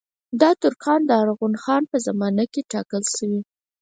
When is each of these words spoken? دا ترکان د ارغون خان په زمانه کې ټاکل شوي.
دا 0.41 0.51
ترکان 0.63 0.99
د 1.05 1.09
ارغون 1.21 1.53
خان 1.63 1.83
په 1.91 1.97
زمانه 2.07 2.43
کې 2.53 2.61
ټاکل 2.71 3.03
شوي. 3.15 3.41